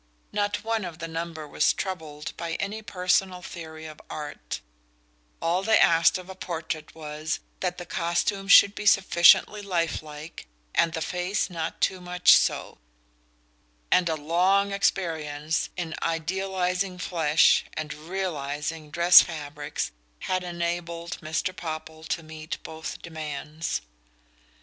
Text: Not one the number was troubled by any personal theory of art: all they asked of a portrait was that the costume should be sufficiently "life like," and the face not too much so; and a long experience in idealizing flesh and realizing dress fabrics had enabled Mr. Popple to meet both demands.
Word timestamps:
Not 0.31 0.63
one 0.63 0.81
the 0.97 1.07
number 1.07 1.47
was 1.47 1.73
troubled 1.73 2.35
by 2.35 2.53
any 2.53 2.81
personal 2.81 3.43
theory 3.43 3.85
of 3.85 4.01
art: 4.09 4.59
all 5.39 5.61
they 5.61 5.77
asked 5.77 6.17
of 6.17 6.27
a 6.27 6.33
portrait 6.33 6.95
was 6.95 7.39
that 7.59 7.77
the 7.77 7.85
costume 7.85 8.47
should 8.47 8.73
be 8.73 8.87
sufficiently 8.87 9.61
"life 9.61 10.01
like," 10.01 10.47
and 10.73 10.93
the 10.93 11.01
face 11.03 11.51
not 11.51 11.79
too 11.81 12.01
much 12.01 12.33
so; 12.33 12.79
and 13.91 14.09
a 14.09 14.15
long 14.15 14.71
experience 14.71 15.69
in 15.77 15.93
idealizing 16.01 16.97
flesh 16.97 17.65
and 17.73 17.93
realizing 17.93 18.89
dress 18.89 19.21
fabrics 19.21 19.91
had 20.21 20.43
enabled 20.43 21.19
Mr. 21.21 21.55
Popple 21.55 22.03
to 22.05 22.23
meet 22.23 22.57
both 22.63 23.03
demands. 23.03 23.81